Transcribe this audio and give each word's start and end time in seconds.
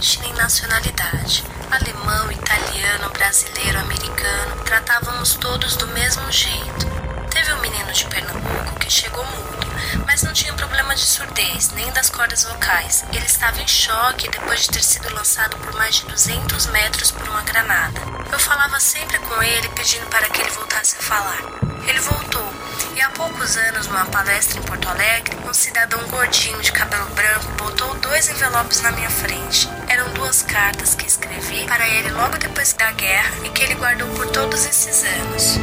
continente 0.00 0.20
nem 0.20 0.32
nacionalidade. 0.32 1.44
Alemão, 1.70 2.32
italiano, 2.32 3.10
brasileiro, 3.10 3.78
americano, 3.80 4.56
tratávamos 4.64 5.34
todos 5.34 5.76
do 5.76 5.86
mesmo 5.88 6.32
jeito. 6.32 6.86
Teve 7.30 7.52
um 7.52 7.60
menino 7.60 7.92
de 7.92 8.06
Pernambuco 8.06 8.78
que 8.80 8.90
chegou 8.90 9.22
mudo, 9.22 9.66
mas 10.06 10.22
não 10.22 10.32
tinha 10.32 10.54
problema 10.54 10.94
de 10.94 11.02
surdez, 11.02 11.70
nem 11.72 11.90
das 11.92 12.08
cordas 12.08 12.44
vocais. 12.44 13.04
Ele 13.12 13.26
estava 13.26 13.60
em 13.60 13.68
choque 13.68 14.30
depois 14.30 14.62
de 14.62 14.70
ter 14.70 14.82
sido 14.82 15.14
lançado 15.14 15.58
por 15.58 15.74
mais 15.74 15.96
de 15.96 16.06
200 16.06 16.66
metros 16.68 17.10
por 17.10 17.28
uma 17.28 17.42
granada. 17.42 18.00
Eu 18.32 18.38
falava 18.38 18.80
sempre 18.80 19.18
com 19.18 19.42
ele 19.42 19.68
pedindo 19.68 20.06
para 20.06 20.30
que 20.30 20.40
ele 20.40 20.50
voltasse 20.50 20.96
a 20.98 21.02
falar. 21.02 21.42
Ele 21.86 22.00
voltou, 22.00 22.54
e 22.96 23.02
há 23.02 23.10
poucos 23.10 23.56
anos, 23.56 23.86
numa 23.86 24.06
palestra 24.06 24.58
em 24.58 24.62
Porto 24.62 24.88
Alegre, 24.88 25.36
um 25.46 25.52
cidadão 25.52 26.02
gordinho 26.08 26.60
de 26.62 26.72
cabelo 26.72 27.06
branco 27.10 27.52
botou 27.58 27.94
dois 27.96 28.28
envelopes 28.28 28.80
na 28.80 28.92
minha 28.92 29.10
frente. 29.10 29.68
Eram 30.00 30.14
duas 30.14 30.40
cartas 30.40 30.94
que 30.94 31.06
escrevi 31.06 31.66
para 31.66 31.86
ele 31.86 32.08
logo 32.12 32.38
depois 32.38 32.72
da 32.72 32.90
guerra 32.90 33.34
e 33.44 33.50
que 33.50 33.62
ele 33.62 33.74
guardou 33.74 34.08
por 34.14 34.26
todos 34.28 34.64
esses 34.64 35.04
anos. 35.04 35.58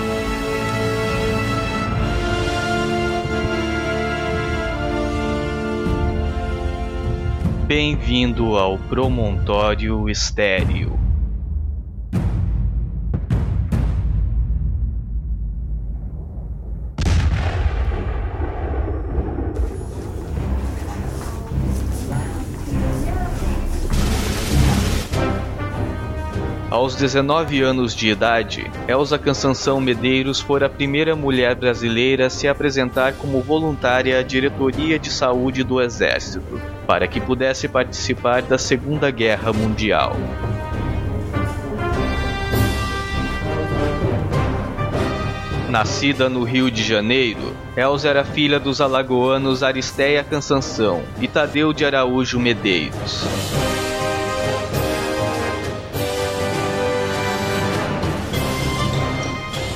Bem-vindo 7.66 8.56
ao 8.56 8.78
Promontório 8.78 10.08
Estéreo. 10.08 11.07
Aos 26.88 26.96
19 26.96 27.62
anos 27.62 27.94
de 27.94 28.08
idade, 28.08 28.72
Elza 28.88 29.20
Cansanção 29.20 29.82
Medeiros 29.82 30.40
foi 30.40 30.64
a 30.64 30.70
primeira 30.70 31.18
mulher 31.18 31.54
brasileira 31.54 32.28
a 32.28 32.30
se 32.30 32.48
apresentar 32.48 33.12
como 33.16 33.42
voluntária 33.42 34.18
à 34.18 34.24
Diretoria 34.24 34.98
de 34.98 35.12
Saúde 35.12 35.66
do 35.66 35.82
Exército, 35.82 36.62
para 36.88 37.06
que 37.06 37.20
pudesse 37.20 37.68
participar 37.68 38.42
da 38.42 38.58
Segunda 38.58 39.12
Guerra 39.12 39.52
Mundial. 39.52 40.16
Nascida 45.70 46.30
no 46.30 46.46
Rio 46.46 46.72
de 46.72 46.86
Janeiro, 46.86 47.54
Elza 47.76 48.08
era 48.08 48.24
filha 48.24 48.62
dos 48.62 48.80
alagoanos 48.80 49.62
Aristeia 49.62 50.24
Cansanção 50.24 51.04
e 51.20 51.28
Tadeu 51.28 51.74
de 51.74 51.84
Araújo 51.84 52.40
Medeiros. 52.40 53.28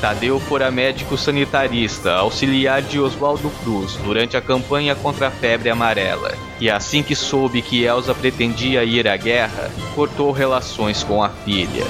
Tadeu 0.02 0.40
fora 0.40 0.72
médico 0.72 1.16
sanitarista, 1.16 2.14
auxiliar 2.14 2.82
de 2.82 3.00
Oswaldo 3.00 3.52
Cruz 3.64 3.96
durante 3.98 4.36
a 4.36 4.42
campanha 4.42 4.96
contra 4.96 5.28
a 5.28 5.32
febre 5.32 5.70
amarela. 5.70 6.34
E 6.60 6.72
assim 6.72 7.04
que 7.04 7.16
soube 7.16 7.62
que 7.62 7.84
Elsa 7.84 8.16
pretendia 8.16 8.84
ir 8.84 9.08
à 9.08 9.16
guerra, 9.16 9.70
cortou 9.94 10.32
relações 10.32 11.04
com 11.04 11.22
a 11.22 11.30
filha. 11.30 11.86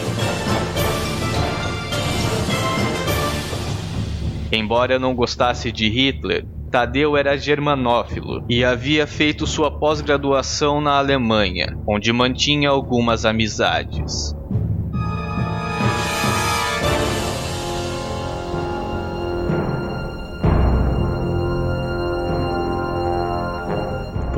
Embora 4.51 4.99
não 4.99 5.15
gostasse 5.15 5.71
de 5.71 5.87
Hitler, 5.87 6.45
Tadeu 6.69 7.15
era 7.15 7.37
germanófilo 7.37 8.43
e 8.49 8.65
havia 8.65 9.07
feito 9.07 9.47
sua 9.47 9.71
pós-graduação 9.71 10.81
na 10.81 10.97
Alemanha, 10.97 11.77
onde 11.87 12.11
mantinha 12.11 12.69
algumas 12.69 13.25
amizades. 13.25 14.35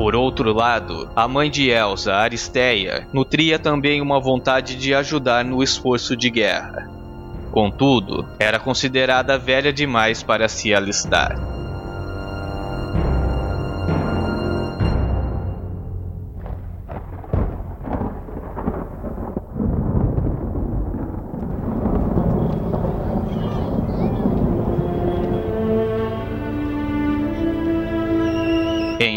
Por 0.04 0.14
outro 0.14 0.52
lado, 0.52 1.08
a 1.16 1.26
mãe 1.26 1.50
de 1.50 1.70
Elsa, 1.70 2.12
Aristeia, 2.12 3.08
nutria 3.10 3.58
também 3.58 4.02
uma 4.02 4.20
vontade 4.20 4.76
de 4.76 4.94
ajudar 4.94 5.42
no 5.42 5.62
esforço 5.62 6.14
de 6.14 6.28
guerra. 6.28 6.90
Contudo, 7.50 8.28
era 8.38 8.58
considerada 8.58 9.38
velha 9.38 9.72
demais 9.72 10.22
para 10.22 10.46
se 10.46 10.74
alistar. 10.74 11.53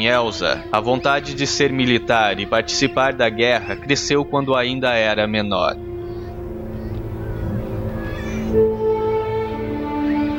Em 0.07 0.09
Elsa, 0.09 0.63
a 0.72 0.79
vontade 0.79 1.34
de 1.34 1.45
ser 1.45 1.69
militar 1.69 2.40
e 2.40 2.45
participar 2.45 3.12
da 3.12 3.28
guerra 3.28 3.75
cresceu 3.75 4.23
quando 4.23 4.56
ainda 4.56 4.94
era 4.94 5.28
menor. 5.28 5.75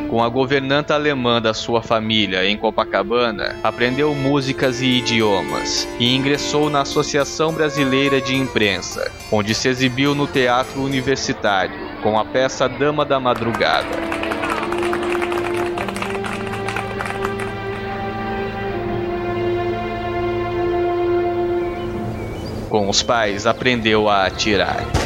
Com 0.09 0.23
a 0.23 0.29
governanta 0.31 0.95
alemã 0.95 1.39
da 1.39 1.53
sua 1.53 1.83
família 1.83 2.47
em 2.47 2.57
Copacabana, 2.57 3.57
aprendeu 3.63 4.15
músicas 4.15 4.81
e 4.81 4.87
idiomas 4.87 5.87
e 6.01 6.17
ingressou 6.17 6.71
na 6.71 6.81
Associação 6.81 7.53
Brasileira 7.53 8.23
de 8.23 8.35
Imprensa, 8.35 9.13
onde 9.31 9.55
se 9.55 9.69
exibiu 9.69 10.15
no 10.15 10.27
teatro 10.27 10.83
universitário 10.83 11.77
com 12.03 12.19
a 12.19 12.25
peça 12.25 12.67
Dama 12.67 13.05
da 13.05 13.21
Madrugada. 13.21 14.08
Com 22.79 22.89
os 22.89 23.03
pais, 23.03 23.45
aprendeu 23.45 24.09
a 24.09 24.25
atirar. 24.25 24.98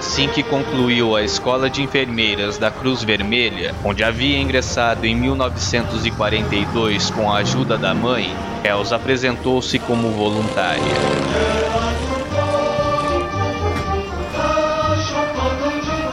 Assim 0.00 0.28
que 0.28 0.42
concluiu 0.42 1.14
a 1.14 1.22
Escola 1.22 1.68
de 1.68 1.82
Enfermeiras 1.82 2.56
da 2.56 2.70
Cruz 2.70 3.04
Vermelha, 3.04 3.74
onde 3.84 4.02
havia 4.02 4.38
ingressado 4.38 5.06
em 5.06 5.14
1942 5.14 7.10
com 7.10 7.30
a 7.30 7.36
ajuda 7.36 7.76
da 7.76 7.92
mãe, 7.94 8.34
Elsa 8.64 8.96
apresentou-se 8.96 9.78
como 9.78 10.08
voluntária. 10.08 10.82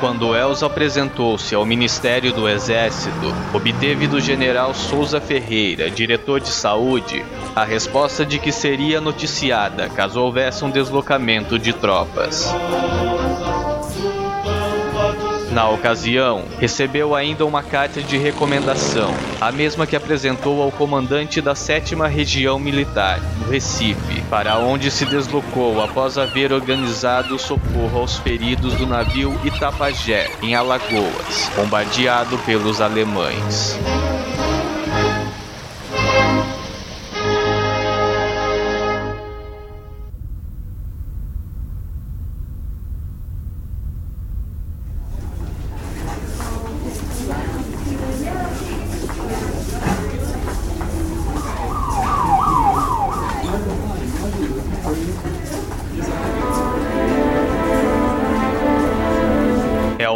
Quando 0.02 0.36
Elsa 0.36 0.66
apresentou-se 0.66 1.56
ao 1.56 1.66
Ministério 1.66 2.34
do 2.34 2.48
Exército, 2.48 3.34
obteve 3.54 4.06
do 4.06 4.20
general 4.20 4.74
Souza 4.74 5.22
Ferreira, 5.22 5.90
diretor 5.90 6.42
de 6.42 6.50
saúde, 6.50 7.24
a 7.56 7.64
resposta 7.64 8.26
de 8.26 8.38
que 8.38 8.52
seria 8.52 9.00
noticiada 9.00 9.88
caso 9.88 10.22
houvesse 10.22 10.66
um 10.66 10.70
deslocamento 10.70 11.58
de 11.58 11.72
tropas. 11.72 12.54
Na 15.58 15.68
ocasião, 15.68 16.44
recebeu 16.60 17.16
ainda 17.16 17.44
uma 17.44 17.64
carta 17.64 18.00
de 18.00 18.16
recomendação, 18.16 19.12
a 19.42 19.52
mesma 19.52 19.88
que 19.88 19.96
apresentou 19.96 20.62
ao 20.62 20.72
comandante 20.72 21.42
da 21.42 21.56
7 21.56 21.96
Região 21.96 22.60
Militar, 22.60 23.20
no 23.40 23.50
Recife, 23.50 24.22
para 24.30 24.60
onde 24.60 24.92
se 24.92 25.04
deslocou 25.04 25.82
após 25.82 26.16
haver 26.16 26.54
organizado 26.54 27.40
socorro 27.40 28.02
aos 28.02 28.18
feridos 28.18 28.76
do 28.76 28.86
navio 28.86 29.36
Itapajé, 29.44 30.30
em 30.44 30.54
Alagoas, 30.54 31.50
bombardeado 31.56 32.38
pelos 32.46 32.80
alemães. 32.80 33.80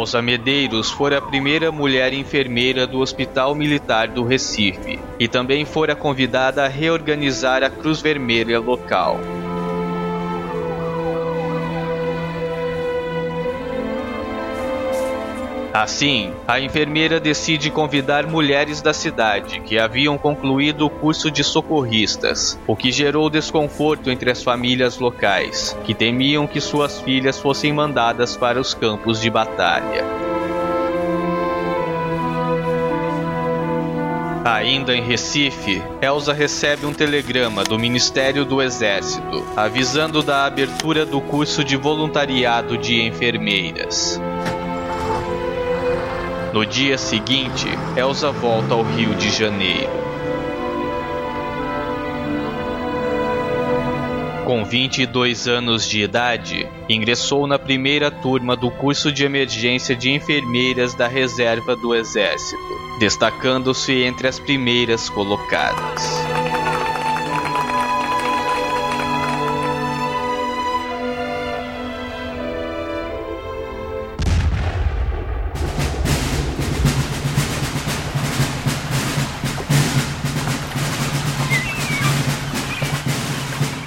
Elza 0.02 0.20
Medeiros 0.20 0.90
fora 0.90 1.18
a 1.18 1.22
primeira 1.22 1.70
mulher 1.70 2.12
enfermeira 2.12 2.88
do 2.88 2.98
Hospital 2.98 3.54
Militar 3.54 4.08
do 4.08 4.24
Recife 4.24 4.98
e 5.16 5.28
também 5.28 5.64
fora 5.64 5.94
convidada 5.94 6.64
a 6.64 6.68
reorganizar 6.68 7.62
a 7.62 7.70
Cruz 7.70 8.00
Vermelha 8.00 8.58
local. 8.58 9.20
Assim, 15.72 16.32
a 16.46 16.60
enfermeira 16.60 17.18
decide 17.18 17.70
convidar 17.70 18.26
mulheres 18.26 18.82
da 18.82 18.92
cidade 18.92 19.60
que 19.60 19.78
haviam 19.78 20.18
concluído 20.18 20.84
o 20.84 20.90
curso 20.90 21.30
de 21.30 21.42
socorristas, 21.42 22.58
o 22.66 22.76
que 22.76 22.92
gerou 22.92 23.30
desconforto 23.30 24.10
entre 24.10 24.30
as 24.30 24.42
famílias 24.42 24.98
locais, 24.98 25.74
que 25.84 25.94
temiam 25.94 26.46
que 26.46 26.60
suas 26.60 27.00
filhas 27.00 27.38
fossem 27.38 27.72
mandadas 27.72 28.36
para 28.36 28.60
os 28.60 28.74
campos 28.74 29.18
de 29.18 29.30
batalha. 29.30 30.04
Ainda 34.44 34.94
em 34.94 35.02
Recife, 35.02 35.82
Elsa 36.02 36.32
recebe 36.32 36.84
um 36.84 36.92
telegrama 36.92 37.64
do 37.64 37.78
Ministério 37.78 38.44
do 38.44 38.60
Exército 38.60 39.42
avisando 39.56 40.22
da 40.22 40.44
abertura 40.44 41.06
do 41.06 41.20
curso 41.20 41.64
de 41.64 41.76
voluntariado 41.76 42.76
de 42.76 43.02
enfermeiras. 43.02 44.20
No 46.52 46.66
dia 46.66 46.98
seguinte, 46.98 47.66
Elsa 47.96 48.30
volta 48.30 48.74
ao 48.74 48.82
Rio 48.82 49.14
de 49.14 49.30
Janeiro. 49.30 49.88
Com 54.44 54.62
22 54.62 55.48
anos 55.48 55.88
de 55.88 56.02
idade, 56.02 56.68
ingressou 56.90 57.46
na 57.46 57.58
primeira 57.58 58.10
turma 58.10 58.54
do 58.54 58.70
curso 58.70 59.10
de 59.10 59.24
emergência 59.24 59.96
de 59.96 60.10
enfermeiras 60.10 60.94
da 60.94 61.08
reserva 61.08 61.74
do 61.74 61.94
Exército, 61.94 62.62
destacando-se 62.98 64.02
entre 64.02 64.28
as 64.28 64.38
primeiras 64.38 65.08
colocadas. 65.08 66.02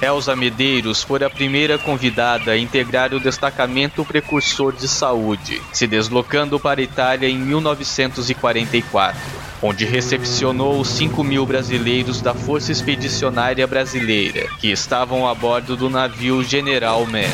Elza 0.06 0.36
Medeiros 0.36 1.02
foi 1.02 1.24
a 1.24 1.28
primeira 1.28 1.76
convidada 1.76 2.52
a 2.52 2.56
integrar 2.56 3.12
o 3.12 3.18
destacamento 3.18 4.04
precursor 4.04 4.72
de 4.72 4.86
saúde, 4.86 5.60
se 5.72 5.84
deslocando 5.84 6.60
para 6.60 6.80
a 6.80 6.84
Itália 6.84 7.28
em 7.28 7.36
1944, 7.36 9.20
onde 9.60 9.84
recepcionou 9.84 10.78
os 10.78 10.86
5 10.90 11.24
mil 11.24 11.44
brasileiros 11.44 12.20
da 12.20 12.32
Força 12.32 12.70
Expedicionária 12.70 13.66
Brasileira, 13.66 14.48
que 14.60 14.70
estavam 14.70 15.26
a 15.26 15.34
bordo 15.34 15.76
do 15.76 15.90
navio 15.90 16.44
General 16.44 17.04
Mann. 17.04 17.32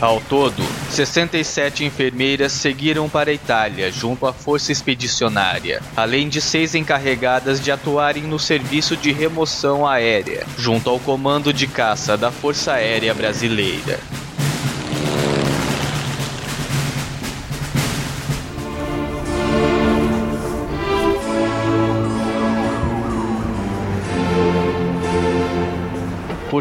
Ao 0.00 0.20
todo, 0.22 0.64
67 0.92 1.86
enfermeiras 1.86 2.52
seguiram 2.52 3.08
para 3.08 3.30
a 3.30 3.34
Itália 3.34 3.90
junto 3.90 4.26
à 4.26 4.32
Força 4.32 4.70
Expedicionária, 4.70 5.80
além 5.96 6.28
de 6.28 6.38
seis 6.38 6.74
encarregadas 6.74 7.62
de 7.62 7.70
atuarem 7.70 8.24
no 8.24 8.38
serviço 8.38 8.94
de 8.94 9.10
remoção 9.10 9.86
aérea, 9.86 10.46
junto 10.58 10.90
ao 10.90 10.98
Comando 10.98 11.50
de 11.50 11.66
Caça 11.66 12.14
da 12.14 12.30
Força 12.30 12.74
Aérea 12.74 13.14
Brasileira. 13.14 13.98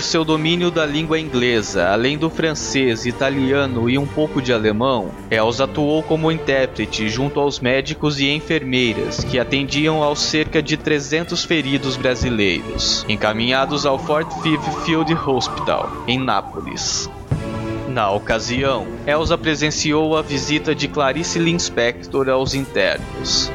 Por 0.02 0.08
seu 0.08 0.26
domínio 0.26 0.72
da 0.72 0.84
língua 0.84 1.20
inglesa, 1.20 1.90
além 1.90 2.18
do 2.18 2.28
francês, 2.28 3.06
italiano 3.06 3.88
e 3.88 4.00
um 4.00 4.08
pouco 4.08 4.42
de 4.42 4.52
alemão, 4.52 5.12
Els 5.30 5.62
atuou 5.62 6.02
como 6.02 6.32
intérprete 6.32 7.08
junto 7.08 7.40
aos 7.40 7.60
médicos 7.60 8.20
e 8.20 8.28
enfermeiras 8.28 9.24
que 9.24 9.38
atendiam 9.38 10.02
aos 10.02 10.20
cerca 10.20 10.60
de 10.60 10.76
300 10.76 11.46
feridos 11.46 11.98
brasileiros, 11.98 13.06
encaminhados 13.08 13.86
ao 13.86 14.00
Fort 14.00 14.28
Fife 14.42 14.72
Field 14.84 15.14
Hospital, 15.14 15.88
em 16.08 16.18
Nápoles. 16.18 17.08
Na 17.88 18.10
ocasião, 18.10 18.88
Elsa 19.06 19.38
presenciou 19.38 20.18
a 20.18 20.24
visita 20.24 20.74
de 20.74 20.88
Clarice 20.88 21.38
Linspector 21.38 22.28
aos 22.28 22.56
internos. 22.56 23.52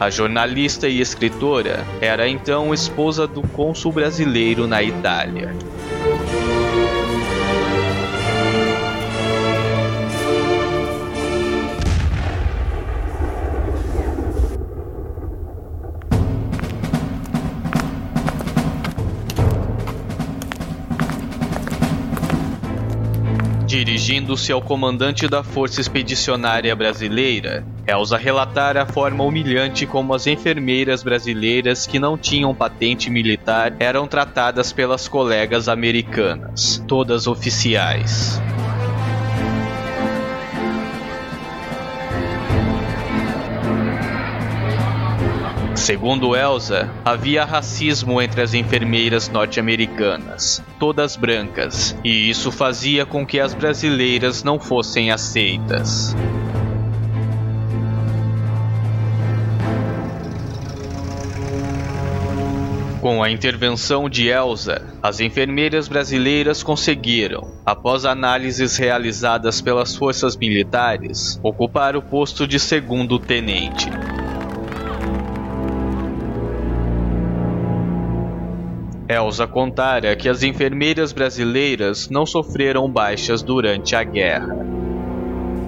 A 0.00 0.10
jornalista 0.10 0.88
e 0.88 1.00
escritora 1.00 1.84
era 2.00 2.28
então 2.28 2.72
esposa 2.72 3.26
do 3.26 3.42
cônsul 3.42 3.90
brasileiro 3.90 4.64
na 4.64 4.80
Itália. 4.80 5.52
Dirigindo-se 23.66 24.52
ao 24.52 24.62
comandante 24.62 25.26
da 25.26 25.42
Força 25.42 25.80
Expedicionária 25.80 26.74
Brasileira, 26.76 27.66
Elsa 27.88 28.18
relatara 28.18 28.82
a 28.82 28.86
forma 28.86 29.24
humilhante 29.24 29.86
como 29.86 30.12
as 30.12 30.26
enfermeiras 30.26 31.02
brasileiras 31.02 31.86
que 31.86 31.98
não 31.98 32.18
tinham 32.18 32.54
patente 32.54 33.08
militar 33.08 33.74
eram 33.80 34.06
tratadas 34.06 34.70
pelas 34.74 35.08
colegas 35.08 35.70
americanas, 35.70 36.84
todas 36.86 37.26
oficiais. 37.26 38.42
Segundo 45.74 46.36
Elsa, 46.36 46.90
havia 47.02 47.46
racismo 47.46 48.20
entre 48.20 48.42
as 48.42 48.52
enfermeiras 48.52 49.30
norte-americanas, 49.30 50.62
todas 50.78 51.16
brancas, 51.16 51.96
e 52.04 52.28
isso 52.28 52.52
fazia 52.52 53.06
com 53.06 53.24
que 53.24 53.40
as 53.40 53.54
brasileiras 53.54 54.44
não 54.44 54.58
fossem 54.58 55.10
aceitas. 55.10 56.14
Com 63.00 63.22
a 63.22 63.30
intervenção 63.30 64.08
de 64.08 64.26
Elsa, 64.28 64.82
as 65.00 65.20
enfermeiras 65.20 65.86
brasileiras 65.86 66.64
conseguiram, 66.64 67.52
após 67.64 68.04
análises 68.04 68.76
realizadas 68.76 69.60
pelas 69.60 69.94
forças 69.94 70.36
militares, 70.36 71.38
ocupar 71.40 71.94
o 71.94 72.02
posto 72.02 72.44
de 72.44 72.58
segundo 72.58 73.16
tenente. 73.20 73.88
Elsa 79.08 79.46
contara 79.46 80.16
que 80.16 80.28
as 80.28 80.42
enfermeiras 80.42 81.12
brasileiras 81.12 82.10
não 82.10 82.26
sofreram 82.26 82.90
baixas 82.90 83.42
durante 83.42 83.94
a 83.94 84.02
guerra. 84.02 84.56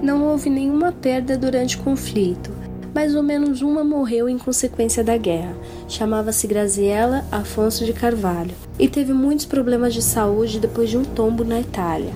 Não 0.03 0.25
houve 0.25 0.49
nenhuma 0.49 0.91
perda 0.91 1.37
durante 1.37 1.77
o 1.77 1.79
conflito. 1.79 2.60
Mais 2.93 3.15
ou 3.15 3.23
menos 3.23 3.61
uma 3.61 3.83
morreu 3.83 4.27
em 4.27 4.37
consequência 4.37 5.03
da 5.03 5.17
guerra. 5.17 5.55
Chamava-se 5.87 6.45
Graziella 6.45 7.23
Afonso 7.31 7.85
de 7.85 7.93
Carvalho 7.93 8.53
e 8.77 8.87
teve 8.89 9.13
muitos 9.13 9.45
problemas 9.45 9.93
de 9.93 10.01
saúde 10.01 10.59
depois 10.59 10.89
de 10.89 10.97
um 10.97 11.03
tombo 11.03 11.43
na 11.43 11.61
Itália. 11.61 12.11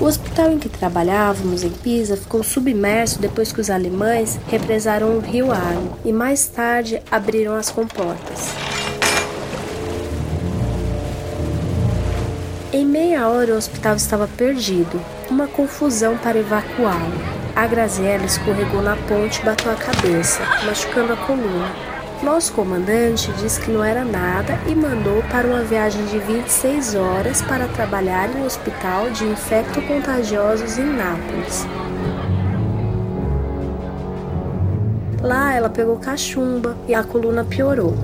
O 0.00 0.04
hospital 0.04 0.52
em 0.52 0.58
que 0.58 0.68
trabalhávamos, 0.68 1.64
em 1.64 1.70
Pisa, 1.70 2.16
ficou 2.16 2.44
submerso 2.44 3.20
depois 3.20 3.50
que 3.50 3.60
os 3.60 3.68
alemães 3.68 4.38
represaram 4.46 5.16
o 5.16 5.20
rio 5.20 5.50
Arno 5.50 5.98
e 6.04 6.12
mais 6.12 6.46
tarde 6.46 7.02
abriram 7.10 7.56
as 7.56 7.68
comportas. 7.68 8.54
Em 12.72 12.86
meia 12.86 13.28
hora 13.28 13.54
o 13.54 13.56
hospital 13.56 13.96
estava 13.96 14.28
perdido, 14.28 15.00
uma 15.30 15.46
confusão 15.46 16.16
para 16.16 16.38
evacuá-lo. 16.38 17.38
A 17.54 17.66
Graziella 17.66 18.24
escorregou 18.24 18.82
na 18.82 18.96
ponte 18.96 19.40
e 19.40 19.44
bateu 19.44 19.72
a 19.72 19.74
cabeça, 19.74 20.42
machucando 20.64 21.12
a 21.12 21.16
coluna. 21.16 21.88
Nosso 22.22 22.52
comandante 22.52 23.30
disse 23.32 23.60
que 23.60 23.70
não 23.70 23.84
era 23.84 24.04
nada 24.04 24.58
e 24.66 24.74
mandou 24.74 25.22
para 25.30 25.46
uma 25.46 25.62
viagem 25.62 26.04
de 26.06 26.18
26 26.18 26.94
horas 26.94 27.42
para 27.42 27.68
trabalhar 27.68 28.28
em 28.30 28.40
um 28.40 28.44
hospital 28.44 29.10
de 29.10 29.24
infecto-contagiosos 29.24 30.78
em 30.78 30.84
Nápoles. 30.84 31.66
Lá 35.20 35.54
ela 35.54 35.68
pegou 35.68 35.96
cachumba 35.96 36.76
e 36.88 36.94
a 36.94 37.02
coluna 37.04 37.44
piorou. 37.44 37.94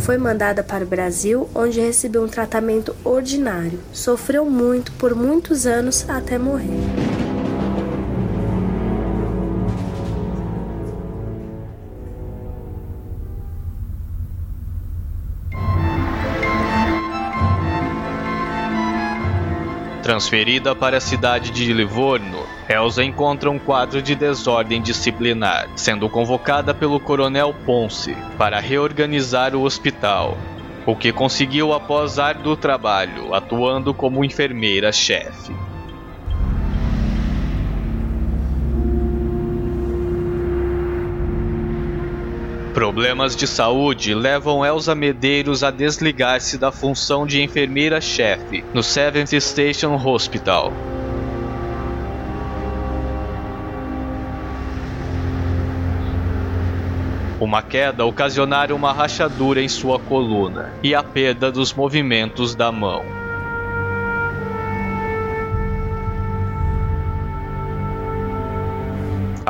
Foi 0.00 0.16
mandada 0.16 0.62
para 0.64 0.82
o 0.82 0.86
Brasil, 0.86 1.48
onde 1.54 1.78
recebeu 1.78 2.24
um 2.24 2.28
tratamento 2.28 2.96
ordinário. 3.04 3.78
Sofreu 3.92 4.44
muito 4.46 4.90
por 4.92 5.14
muitos 5.14 5.66
anos 5.66 6.08
até 6.08 6.38
morrer. 6.38 6.66
Transferida 20.02 20.74
para 20.74 20.96
a 20.96 21.00
cidade 21.00 21.50
de 21.50 21.72
Livorno, 21.72 22.59
Elsa 22.70 23.02
encontra 23.02 23.50
um 23.50 23.58
quadro 23.58 24.00
de 24.00 24.14
desordem 24.14 24.80
disciplinar, 24.80 25.68
sendo 25.74 26.08
convocada 26.08 26.72
pelo 26.72 27.00
coronel 27.00 27.52
Ponce 27.66 28.16
para 28.38 28.60
reorganizar 28.60 29.56
o 29.56 29.62
hospital, 29.64 30.38
o 30.86 30.94
que 30.94 31.10
conseguiu 31.10 31.72
após 31.72 32.16
árduo 32.16 32.56
trabalho, 32.56 33.34
atuando 33.34 33.92
como 33.92 34.24
enfermeira-chefe. 34.24 35.52
Problemas 42.72 43.34
de 43.34 43.48
saúde 43.48 44.14
levam 44.14 44.64
Elsa 44.64 44.94
Medeiros 44.94 45.64
a 45.64 45.72
desligar-se 45.72 46.56
da 46.56 46.70
função 46.70 47.26
de 47.26 47.42
enfermeira-chefe 47.42 48.64
no 48.72 48.80
Seventh 48.80 49.32
Station 49.40 49.96
Hospital. 49.96 50.72
Uma 57.40 57.62
queda 57.62 58.04
ocasionara 58.04 58.74
uma 58.74 58.92
rachadura 58.92 59.62
em 59.62 59.68
sua 59.68 59.98
coluna 59.98 60.74
e 60.84 60.94
a 60.94 61.02
perda 61.02 61.50
dos 61.50 61.72
movimentos 61.72 62.54
da 62.54 62.70
mão. 62.70 63.19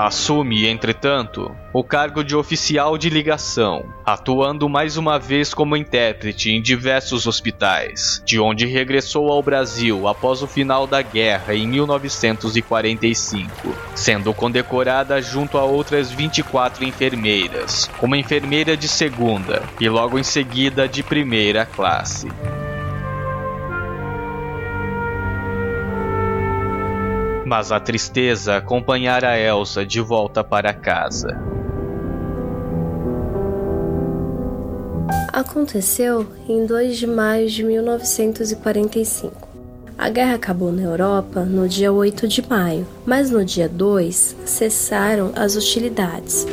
Assume, 0.03 0.67
entretanto, 0.67 1.55
o 1.75 1.85
cargo 1.85 2.25
de 2.25 2.35
oficial 2.35 2.97
de 2.97 3.11
ligação, 3.11 3.85
atuando 4.03 4.67
mais 4.67 4.97
uma 4.97 5.19
vez 5.19 5.53
como 5.53 5.77
intérprete 5.77 6.51
em 6.51 6.63
diversos 6.63 7.27
hospitais, 7.27 8.23
de 8.25 8.41
onde 8.41 8.65
regressou 8.65 9.31
ao 9.31 9.43
Brasil 9.43 10.09
após 10.09 10.43
o 10.43 10.47
final 10.47 10.87
da 10.87 11.03
guerra 11.03 11.55
em 11.55 11.69
1945, 11.69 13.77
sendo 13.95 14.33
condecorada 14.33 15.21
junto 15.21 15.59
a 15.59 15.65
outras 15.65 16.11
24 16.11 16.83
enfermeiras, 16.83 17.91
como 17.99 18.17
enfermeira 18.17 18.79
de 18.79 18.89
segunda 18.89 19.63
e 19.79 19.87
logo 19.87 20.19
em 20.19 20.25
seguida 20.25 20.89
de 20.89 21.03
primeira 21.03 21.67
classe. 21.67 22.27
Mas 27.51 27.73
a 27.73 27.81
tristeza 27.81 28.59
acompanhara 28.59 29.37
Elsa 29.37 29.85
de 29.85 30.01
volta 30.01 30.45
para 30.45 30.73
casa. 30.73 31.37
Aconteceu 35.33 36.29
em 36.49 36.65
2 36.65 36.97
de 36.97 37.09
maio 37.09 37.49
de 37.49 37.65
1945. 37.65 39.49
A 39.99 40.09
guerra 40.09 40.37
acabou 40.37 40.71
na 40.71 40.83
Europa 40.83 41.41
no 41.41 41.69
dia 41.69 41.93
8 41.93 42.29
de 42.29 42.49
maio, 42.49 42.87
mas 43.05 43.33
no 43.33 43.45
dia 43.45 43.69
2 43.69 44.37
cessaram 44.45 45.33
as 45.35 45.57
hostilidades. 45.57 46.47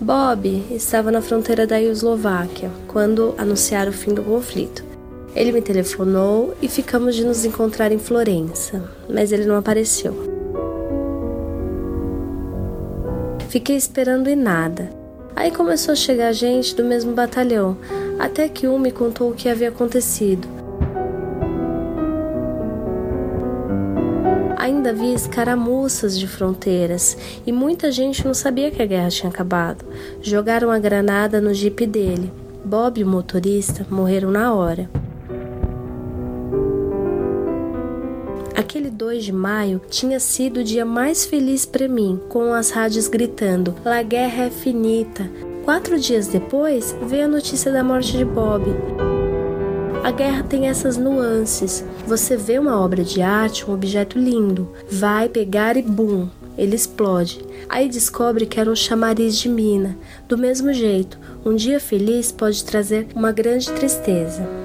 Bob 0.00 0.64
estava 0.70 1.10
na 1.10 1.20
fronteira 1.20 1.66
da 1.66 1.78
Eslováquia 1.78 2.70
quando 2.88 3.34
anunciaram 3.36 3.90
o 3.90 3.94
fim 3.94 4.14
do 4.14 4.22
conflito. 4.22 4.89
Ele 5.34 5.52
me 5.52 5.62
telefonou 5.62 6.54
e 6.60 6.68
ficamos 6.68 7.14
de 7.14 7.24
nos 7.24 7.44
encontrar 7.44 7.92
em 7.92 7.98
Florença, 7.98 8.82
mas 9.08 9.30
ele 9.30 9.44
não 9.44 9.56
apareceu. 9.56 10.14
Fiquei 13.48 13.76
esperando 13.76 14.28
e 14.28 14.36
nada. 14.36 14.90
Aí 15.34 15.50
começou 15.50 15.92
a 15.92 15.96
chegar 15.96 16.32
gente 16.32 16.74
do 16.74 16.84
mesmo 16.84 17.12
batalhão, 17.12 17.76
até 18.18 18.48
que 18.48 18.68
um 18.68 18.78
me 18.78 18.90
contou 18.90 19.30
o 19.30 19.34
que 19.34 19.48
havia 19.48 19.68
acontecido. 19.68 20.46
Ainda 24.56 24.90
havia 24.90 25.14
escaramuças 25.14 26.18
de 26.18 26.26
fronteiras 26.26 27.16
e 27.46 27.52
muita 27.52 27.90
gente 27.90 28.24
não 28.26 28.34
sabia 28.34 28.70
que 28.70 28.82
a 28.82 28.86
guerra 28.86 29.08
tinha 29.08 29.30
acabado. 29.30 29.84
Jogaram 30.20 30.70
a 30.70 30.78
granada 30.78 31.40
no 31.40 31.54
jipe 31.54 31.86
dele. 31.86 32.32
Bob 32.64 33.00
e 33.00 33.04
o 33.04 33.06
motorista 33.06 33.86
morreram 33.90 34.30
na 34.30 34.54
hora. 34.54 34.88
Aquele 39.00 39.12
2 39.12 39.24
de 39.24 39.32
maio 39.32 39.80
tinha 39.88 40.20
sido 40.20 40.60
o 40.60 40.64
dia 40.64 40.84
mais 40.84 41.24
feliz 41.24 41.64
para 41.64 41.88
mim, 41.88 42.20
com 42.28 42.52
as 42.52 42.70
rádios 42.70 43.08
gritando: 43.08 43.74
La 43.82 44.02
guerra 44.02 44.44
é 44.44 44.50
finita. 44.50 45.28
Quatro 45.64 45.98
dias 45.98 46.26
depois, 46.26 46.94
veio 47.06 47.24
a 47.24 47.28
notícia 47.28 47.72
da 47.72 47.82
morte 47.82 48.18
de 48.18 48.26
Bob. 48.26 48.66
A 50.04 50.10
guerra 50.10 50.42
tem 50.42 50.68
essas 50.68 50.98
nuances. 50.98 51.82
Você 52.06 52.36
vê 52.36 52.58
uma 52.58 52.78
obra 52.78 53.02
de 53.02 53.22
arte, 53.22 53.68
um 53.68 53.72
objeto 53.72 54.18
lindo, 54.18 54.68
vai 54.90 55.30
pegar 55.30 55.78
e 55.78 55.82
bum, 55.82 56.28
ele 56.58 56.76
explode. 56.76 57.42
Aí 57.70 57.88
descobre 57.88 58.44
que 58.44 58.60
era 58.60 58.70
um 58.70 58.76
chamariz 58.76 59.38
de 59.38 59.48
mina. 59.48 59.96
Do 60.28 60.36
mesmo 60.36 60.74
jeito, 60.74 61.18
um 61.44 61.54
dia 61.54 61.80
feliz 61.80 62.30
pode 62.30 62.62
trazer 62.64 63.06
uma 63.14 63.32
grande 63.32 63.70
tristeza. 63.72 64.59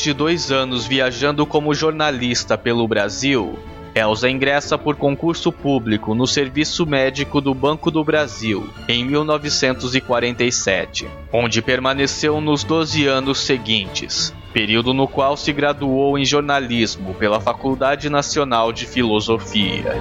Depois 0.00 0.02
de 0.02 0.14
dois 0.14 0.50
anos 0.50 0.86
viajando 0.86 1.44
como 1.44 1.74
jornalista 1.74 2.56
pelo 2.56 2.88
Brasil, 2.88 3.58
Elsa 3.94 4.30
ingressa 4.30 4.78
por 4.78 4.96
concurso 4.96 5.52
público 5.52 6.14
no 6.14 6.26
Serviço 6.26 6.86
Médico 6.86 7.38
do 7.38 7.52
Banco 7.52 7.90
do 7.90 8.02
Brasil 8.02 8.66
em 8.88 9.04
1947, 9.04 11.06
onde 11.30 11.60
permaneceu 11.60 12.40
nos 12.40 12.64
12 12.64 13.06
anos 13.06 13.40
seguintes, 13.40 14.32
período 14.54 14.94
no 14.94 15.06
qual 15.06 15.36
se 15.36 15.52
graduou 15.52 16.18
em 16.18 16.24
jornalismo 16.24 17.12
pela 17.12 17.38
Faculdade 17.38 18.08
Nacional 18.08 18.72
de 18.72 18.86
Filosofia. 18.86 19.96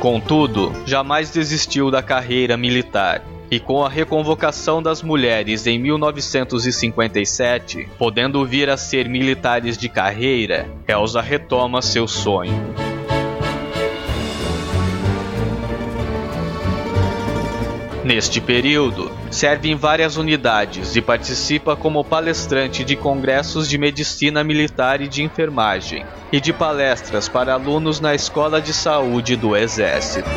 Contudo, 0.00 0.72
jamais 0.84 1.30
desistiu 1.30 1.92
da 1.92 2.02
carreira 2.02 2.56
militar 2.56 3.22
e 3.50 3.60
com 3.60 3.84
a 3.84 3.88
reconvocação 3.88 4.82
das 4.82 5.02
mulheres 5.02 5.66
em 5.66 5.78
1957, 5.78 7.88
podendo 7.98 8.44
vir 8.44 8.68
a 8.70 8.76
ser 8.76 9.08
militares 9.08 9.78
de 9.78 9.88
carreira, 9.88 10.68
Elsa 10.88 11.20
retoma 11.20 11.80
seu 11.82 12.08
sonho. 12.08 12.74
Neste 18.04 18.38
período, 18.38 19.10
serve 19.30 19.70
em 19.70 19.76
várias 19.76 20.18
unidades 20.18 20.94
e 20.94 21.00
participa 21.00 21.74
como 21.74 22.04
palestrante 22.04 22.84
de 22.84 22.96
congressos 22.96 23.66
de 23.66 23.78
medicina 23.78 24.44
militar 24.44 25.00
e 25.00 25.08
de 25.08 25.22
enfermagem, 25.22 26.04
e 26.30 26.38
de 26.38 26.52
palestras 26.52 27.30
para 27.30 27.54
alunos 27.54 28.00
na 28.00 28.14
Escola 28.14 28.60
de 28.60 28.74
Saúde 28.74 29.36
do 29.36 29.56
Exército. 29.56 30.28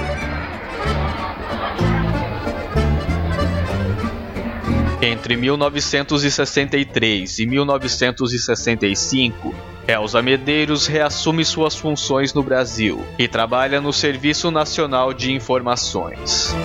Entre 5.01 5.37
1963 5.37 7.39
e 7.39 7.45
1965, 7.45 9.55
Elza 9.87 10.21
Medeiros 10.23 10.87
reassume 10.87 11.45
suas 11.45 11.75
funções 11.75 12.33
no 12.33 12.41
Brasil 12.41 13.05
e 13.17 13.27
trabalha 13.27 13.79
no 13.79 13.93
Serviço 13.93 14.49
Nacional 14.49 15.13
de 15.13 15.31
Informações. 15.31 16.55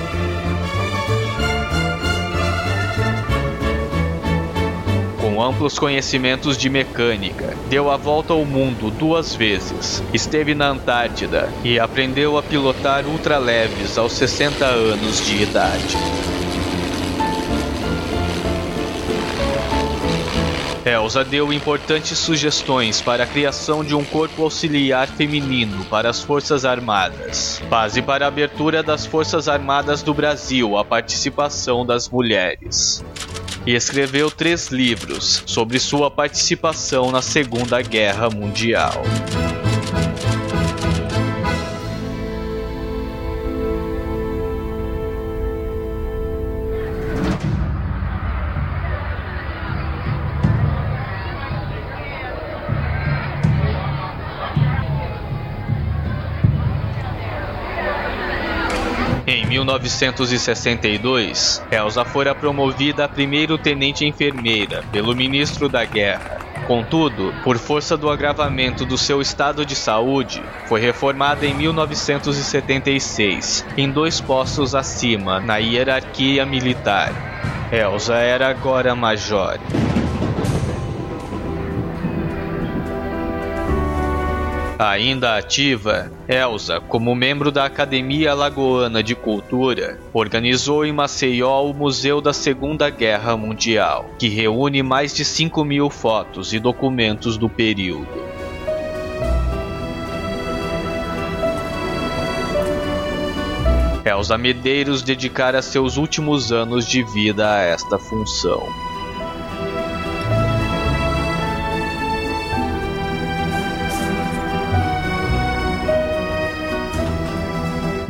Com 5.20 5.42
amplos 5.42 5.78
conhecimentos 5.78 6.56
de 6.56 6.70
mecânica, 6.70 7.54
deu 7.68 7.90
a 7.90 7.98
volta 7.98 8.32
ao 8.32 8.46
mundo 8.46 8.90
duas 8.90 9.34
vezes, 9.34 10.02
esteve 10.14 10.54
na 10.54 10.68
Antártida 10.68 11.52
e 11.62 11.78
aprendeu 11.78 12.38
a 12.38 12.42
pilotar 12.42 13.06
ultraleves 13.06 13.98
aos 13.98 14.12
60 14.12 14.64
anos 14.64 15.22
de 15.26 15.42
idade. 15.42 15.98
Elsa 20.84 21.24
deu 21.24 21.52
importantes 21.52 22.18
sugestões 22.18 23.00
para 23.00 23.22
a 23.22 23.26
criação 23.26 23.84
de 23.84 23.94
um 23.94 24.04
corpo 24.04 24.42
auxiliar 24.42 25.06
feminino 25.06 25.84
para 25.84 26.10
as 26.10 26.20
Forças 26.20 26.64
Armadas, 26.64 27.62
base 27.70 28.02
para 28.02 28.24
a 28.24 28.28
abertura 28.28 28.82
das 28.82 29.06
Forças 29.06 29.48
Armadas 29.48 30.02
do 30.02 30.12
Brasil 30.12 30.76
à 30.76 30.84
participação 30.84 31.86
das 31.86 32.08
mulheres. 32.08 33.04
E 33.64 33.74
escreveu 33.74 34.28
três 34.28 34.68
livros 34.68 35.44
sobre 35.46 35.78
sua 35.78 36.10
participação 36.10 37.12
na 37.12 37.22
Segunda 37.22 37.80
Guerra 37.80 38.28
Mundial. 38.28 39.02
1962, 59.62 61.62
Elsa 61.70 62.04
fora 62.04 62.34
promovida 62.34 63.04
a 63.04 63.08
primeiro 63.08 63.56
tenente 63.56 64.04
enfermeira 64.04 64.82
pelo 64.90 65.14
ministro 65.14 65.68
da 65.68 65.84
Guerra. 65.84 66.38
Contudo, 66.66 67.32
por 67.44 67.56
força 67.58 67.96
do 67.96 68.10
agravamento 68.10 68.84
do 68.84 68.98
seu 68.98 69.20
estado 69.20 69.64
de 69.64 69.76
saúde, 69.76 70.42
foi 70.66 70.80
reformada 70.80 71.46
em 71.46 71.54
1976, 71.54 73.64
em 73.76 73.88
dois 73.90 74.20
postos 74.20 74.74
acima 74.74 75.38
na 75.40 75.58
hierarquia 75.58 76.44
militar. 76.44 77.12
Elsa 77.70 78.16
era 78.16 78.48
agora 78.48 78.92
major. 78.94 79.58
Ainda 84.82 85.36
ativa, 85.38 86.10
Elsa, 86.28 86.80
como 86.80 87.14
membro 87.14 87.52
da 87.52 87.64
Academia 87.64 88.32
Alagoana 88.32 89.00
de 89.00 89.14
Cultura, 89.14 89.96
organizou 90.12 90.84
em 90.84 90.92
Maceió 90.92 91.62
o 91.62 91.72
Museu 91.72 92.20
da 92.20 92.32
Segunda 92.32 92.90
Guerra 92.90 93.36
Mundial, 93.36 94.10
que 94.18 94.26
reúne 94.26 94.82
mais 94.82 95.14
de 95.14 95.24
5 95.24 95.64
mil 95.64 95.88
fotos 95.88 96.52
e 96.52 96.58
documentos 96.58 97.36
do 97.36 97.48
período. 97.48 98.08
Elsa 104.04 104.36
Medeiros 104.36 105.00
dedicara 105.00 105.62
seus 105.62 105.96
últimos 105.96 106.50
anos 106.50 106.88
de 106.88 107.04
vida 107.04 107.54
a 107.54 107.60
esta 107.60 108.00
função. 108.00 108.91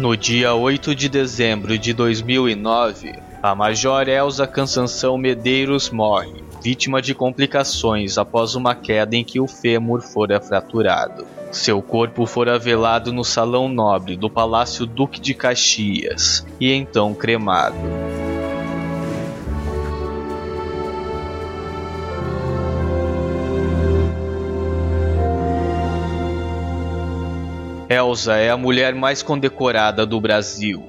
No 0.02 0.16
dia 0.16 0.52
8 0.52 0.96
de 0.96 1.08
dezembro 1.08 1.78
de 1.78 1.92
2009, 1.92 3.14
a 3.40 3.54
Major 3.54 4.08
Elza 4.08 4.48
Cansanção 4.48 5.16
Medeiros 5.16 5.90
morre, 5.90 6.42
vítima 6.60 7.00
de 7.00 7.14
complicações 7.14 8.18
após 8.18 8.56
uma 8.56 8.74
queda 8.74 9.14
em 9.14 9.22
que 9.22 9.38
o 9.38 9.46
fêmur 9.46 10.02
fora 10.02 10.40
fraturado. 10.40 11.24
Seu 11.52 11.80
corpo 11.80 12.26
fora 12.26 12.58
velado 12.58 13.12
no 13.12 13.22
Salão 13.22 13.68
Nobre 13.68 14.16
do 14.16 14.28
Palácio 14.28 14.86
Duque 14.86 15.20
de 15.20 15.34
Caxias 15.34 16.44
e 16.58 16.72
então 16.72 17.14
cremado. 17.14 17.78
Elsa 27.92 28.36
é 28.36 28.48
a 28.50 28.56
mulher 28.56 28.94
mais 28.94 29.22
condecorada 29.22 30.06
do 30.06 30.18
Brasil. 30.18 30.82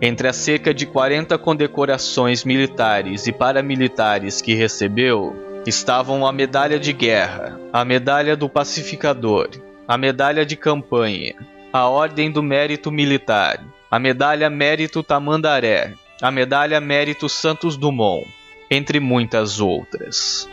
Entre 0.00 0.26
as 0.26 0.36
cerca 0.36 0.72
de 0.72 0.86
40 0.86 1.36
condecorações 1.36 2.42
militares 2.42 3.26
e 3.26 3.32
paramilitares 3.32 4.40
que 4.40 4.54
recebeu, 4.54 5.36
estavam 5.66 6.26
a 6.26 6.32
Medalha 6.32 6.78
de 6.78 6.92
Guerra, 6.92 7.60
a 7.70 7.84
Medalha 7.84 8.34
do 8.34 8.48
Pacificador, 8.48 9.50
a 9.86 9.98
Medalha 9.98 10.46
de 10.46 10.56
Campanha, 10.56 11.34
a 11.70 11.86
Ordem 11.86 12.30
do 12.30 12.42
Mérito 12.42 12.90
Militar, 12.90 13.62
a 13.90 13.98
Medalha 13.98 14.48
Mérito 14.48 15.02
Tamandaré, 15.02 15.92
a 16.22 16.30
Medalha 16.30 16.80
Mérito 16.80 17.28
Santos 17.28 17.76
Dumont, 17.76 18.26
entre 18.70 18.98
muitas 19.00 19.60
outras. 19.60 20.48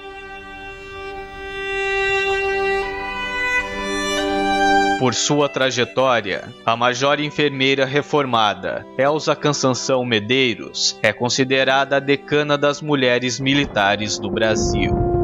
Por 4.97 5.13
sua 5.13 5.49
trajetória, 5.49 6.53
a 6.65 6.75
major 6.77 7.19
enfermeira 7.19 7.86
reformada, 7.86 8.88
Elza 8.97 9.36
Cansanção 9.36 10.05
Medeiros, 10.05 10.97
é 11.03 11.12
considerada 11.12 11.97
a 11.97 11.99
decana 11.99 12.58
das 12.58 12.81
mulheres 12.81 13.38
militares 13.38 14.17
do 14.17 14.31
Brasil. 14.31 15.14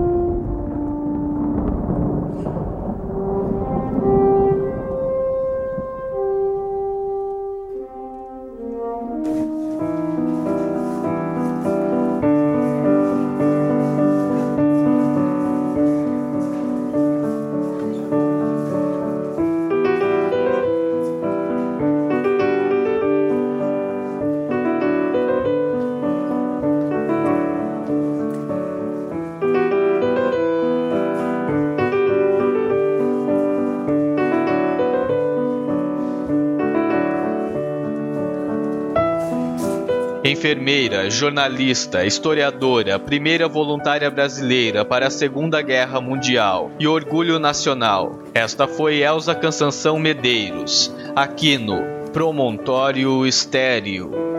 Enfermeira, 40.42 41.08
jornalista, 41.08 42.04
historiadora, 42.04 42.98
primeira 42.98 43.48
voluntária 43.48 44.10
brasileira 44.10 44.84
para 44.84 45.06
a 45.06 45.12
Segunda 45.12 45.62
Guerra 45.62 46.02
Mundial 46.02 46.72
e 46.80 46.88
orgulho 46.88 47.38
nacional. 47.38 48.24
Esta 48.34 48.68
foi 48.68 49.04
Elza 49.04 49.36
Cansanção 49.36 50.00
Medeiros, 50.00 50.92
aqui 51.16 51.60
no 51.60 51.84
Promontório 52.12 53.24
Estéreo. 53.28 54.31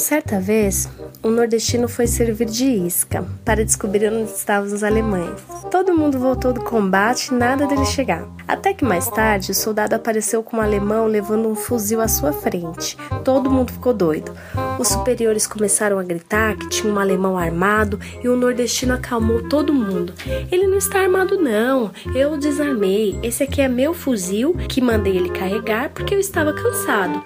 Certa 0.00 0.40
vez, 0.40 0.88
um 1.22 1.30
nordestino 1.30 1.86
foi 1.86 2.06
servir 2.06 2.46
de 2.46 2.64
isca 2.64 3.22
para 3.44 3.62
descobrir 3.62 4.10
onde 4.10 4.30
estavam 4.30 4.72
os 4.72 4.82
alemães. 4.82 5.38
Todo 5.70 5.94
mundo 5.94 6.18
voltou 6.18 6.54
do 6.54 6.62
combate 6.62 7.26
e 7.26 7.34
nada 7.34 7.66
dele 7.66 7.84
chegar. 7.84 8.26
Até 8.48 8.72
que 8.72 8.82
mais 8.82 9.10
tarde, 9.10 9.50
o 9.50 9.54
soldado 9.54 9.94
apareceu 9.94 10.42
com 10.42 10.56
um 10.56 10.60
alemão 10.62 11.06
levando 11.06 11.50
um 11.50 11.54
fuzil 11.54 12.00
à 12.00 12.08
sua 12.08 12.32
frente. 12.32 12.96
Todo 13.22 13.50
mundo 13.50 13.74
ficou 13.74 13.92
doido. 13.92 14.32
Os 14.78 14.88
superiores 14.88 15.46
começaram 15.46 15.98
a 15.98 16.02
gritar 16.02 16.56
que 16.56 16.70
tinha 16.70 16.90
um 16.90 16.98
alemão 16.98 17.36
armado 17.36 18.00
e 18.24 18.28
o 18.28 18.36
nordestino 18.36 18.94
acalmou 18.94 19.50
todo 19.50 19.74
mundo. 19.74 20.14
Ele 20.50 20.66
não 20.66 20.78
está 20.78 21.00
armado, 21.00 21.38
não. 21.38 21.90
Eu 22.14 22.32
o 22.32 22.38
desarmei. 22.38 23.18
Esse 23.22 23.42
aqui 23.42 23.60
é 23.60 23.68
meu 23.68 23.92
fuzil 23.92 24.54
que 24.66 24.80
mandei 24.80 25.14
ele 25.14 25.28
carregar 25.28 25.90
porque 25.90 26.14
eu 26.14 26.18
estava 26.18 26.54
cansado. 26.54 27.22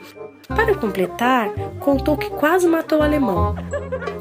Para 0.49 0.75
completar, 0.75 1.51
contou 1.85 2.16
que 2.16 2.31
quase 2.31 2.66
matou 2.66 3.01
o 3.01 3.03
alemão. 3.03 3.55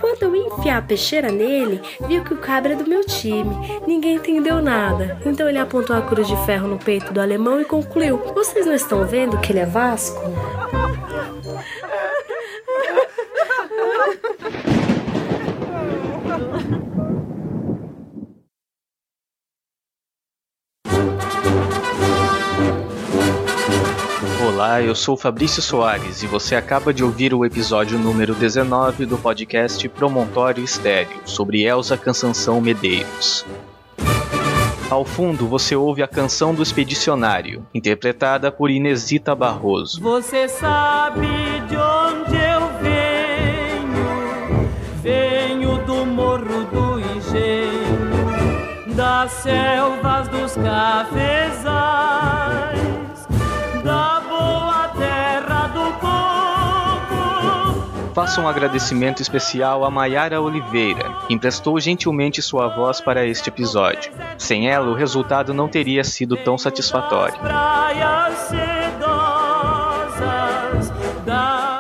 Quando 0.02 0.24
eu 0.24 0.36
enfiar 0.36 0.78
a 0.80 0.82
peixeira 0.82 1.32
nele, 1.32 1.82
viu 2.08 2.24
que 2.24 2.34
o 2.34 2.38
cabra 2.38 2.74
é 2.74 2.76
do 2.76 2.88
meu 2.88 3.06
time. 3.06 3.56
Ninguém 3.88 4.18
entendeu 4.18 4.62
nada. 4.62 5.18
Então 5.26 5.48
ele 5.48 5.58
apontou 5.58 5.96
a 5.96 6.02
cruz 6.02 6.28
de 6.28 6.36
ferro 6.46 6.68
no 6.68 6.78
peito 6.78 7.14
do 7.14 7.22
alemão 7.22 7.62
e 7.62 7.66
concluiu: 7.66 8.18
Vocês 8.36 8.66
não 8.66 8.74
estão 8.74 9.06
vendo 9.06 9.40
que 9.40 9.54
ele 9.54 9.60
é 9.60 9.66
Vasco? 9.66 10.22
Olá, 24.64 24.82
eu 24.82 24.96
sou 24.96 25.18
Fabrício 25.18 25.62
Soares 25.62 26.24
e 26.24 26.26
você 26.26 26.56
acaba 26.56 26.94
de 26.94 27.04
ouvir 27.04 27.34
o 27.34 27.44
episódio 27.44 28.00
número 28.00 28.34
19 28.34 29.06
do 29.06 29.18
podcast 29.18 29.90
Promontório 29.90 30.64
Estéreo 30.64 31.20
sobre 31.26 31.64
Elsa 31.64 31.98
Cansanção 31.98 32.62
Medeiros. 32.62 33.46
Ao 34.90 35.04
fundo 35.04 35.50
você 35.50 35.76
ouve 35.76 36.02
a 36.02 36.08
canção 36.08 36.56
do 36.56 36.64
Expedicionário, 36.64 37.68
interpretada 37.74 38.54
por 38.54 38.72
Inesita 38.72 39.36
Barroso. 39.36 40.00
Você 40.00 40.48
sabe 40.48 41.28
de 41.68 41.76
onde 41.76 42.38
eu 42.38 42.62
venho? 42.82 44.70
Venho 45.02 45.78
do 45.86 46.06
morro 46.06 46.64
do 46.72 47.02
engenho, 47.02 48.96
das 48.96 49.30
selvas 49.30 50.30
dos 50.30 50.56
cafezais, 50.56 52.03
Faça 58.24 58.40
um 58.40 58.48
agradecimento 58.48 59.22
especial 59.22 59.84
a 59.84 59.92
Maiara 59.92 60.40
Oliveira, 60.40 61.14
que 61.28 61.34
emprestou 61.34 61.78
gentilmente 61.78 62.42
sua 62.42 62.70
voz 62.70 63.02
para 63.02 63.26
este 63.26 63.50
episódio. 63.50 64.14
Sem 64.38 64.70
ela, 64.70 64.90
o 64.90 64.94
resultado 64.94 65.54
não 65.54 65.68
teria 65.68 66.06
sido 66.06 66.38
tão 66.38 66.58
satisfatório. 66.58 67.36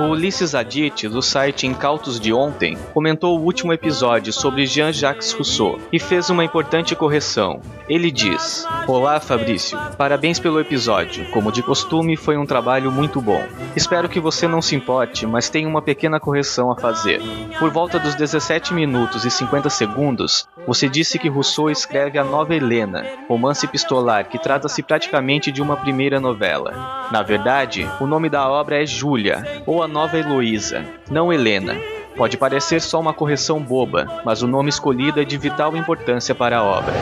O 0.03 0.07
Ulisses 0.07 0.53
Adit, 0.53 1.07
do 1.07 1.21
site 1.21 1.65
Incautos 1.65 2.19
de 2.19 2.33
Ontem, 2.33 2.77
comentou 2.93 3.39
o 3.39 3.41
último 3.41 3.71
episódio 3.71 4.33
sobre 4.33 4.65
Jean-Jacques 4.65 5.31
Rousseau 5.31 5.79
e 5.93 5.97
fez 5.97 6.29
uma 6.29 6.43
importante 6.43 6.93
correção. 6.93 7.61
Ele 7.87 8.11
diz: 8.11 8.67
Olá, 8.85 9.21
Fabrício. 9.21 9.79
Parabéns 9.97 10.39
pelo 10.39 10.59
episódio. 10.59 11.31
Como 11.31 11.53
de 11.53 11.63
costume, 11.63 12.17
foi 12.17 12.35
um 12.35 12.45
trabalho 12.45 12.91
muito 12.91 13.21
bom. 13.21 13.41
Espero 13.77 14.09
que 14.09 14.19
você 14.19 14.45
não 14.45 14.61
se 14.61 14.75
importe, 14.75 15.25
mas 15.25 15.49
tem 15.49 15.65
uma 15.65 15.81
pequena 15.81 16.19
correção 16.19 16.69
a 16.69 16.75
fazer. 16.75 17.21
Por 17.57 17.69
volta 17.69 17.97
dos 17.97 18.13
17 18.13 18.73
minutos 18.73 19.23
e 19.23 19.31
50 19.31 19.69
segundos, 19.69 20.49
você 20.67 20.89
disse 20.89 21.17
que 21.17 21.29
Rousseau 21.29 21.69
escreve 21.69 22.19
a 22.19 22.25
Nova 22.25 22.53
Helena, 22.53 23.05
romance 23.29 23.65
epistolar 23.65 24.27
que 24.27 24.37
trata-se 24.37 24.83
praticamente 24.83 25.49
de 25.49 25.61
uma 25.61 25.77
primeira 25.77 26.19
novela. 26.19 27.07
Na 27.09 27.21
verdade, 27.21 27.89
o 28.01 28.05
nome 28.05 28.27
da 28.27 28.49
obra 28.49 28.83
é 28.83 28.85
Júlia, 28.85 29.63
ou 29.65 29.81
a 29.81 29.92
Nova 29.93 30.17
Heloísa, 30.17 30.83
não 31.11 31.31
Helena. 31.31 31.77
Pode 32.17 32.35
parecer 32.35 32.81
só 32.81 32.99
uma 32.99 33.13
correção 33.13 33.61
boba, 33.61 34.21
mas 34.25 34.41
o 34.41 34.47
nome 34.47 34.69
escolhido 34.69 35.21
é 35.21 35.23
de 35.23 35.37
vital 35.37 35.77
importância 35.77 36.33
para 36.33 36.57
a 36.57 36.63
obra. 36.63 36.95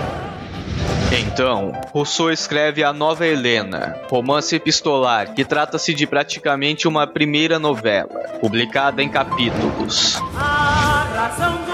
Então, 1.10 1.72
Rousseau 1.94 2.30
escreve 2.30 2.84
A 2.84 2.92
Nova 2.92 3.26
Helena, 3.26 3.96
romance 4.10 4.54
epistolar 4.54 5.34
que 5.34 5.46
trata-se 5.46 5.94
de 5.94 6.06
praticamente 6.06 6.86
uma 6.86 7.08
primeira 7.08 7.58
novela, 7.58 8.28
publicada 8.42 9.02
em 9.02 9.08
capítulos. 9.08 10.18
a 10.36 11.08
razão. 11.16 11.71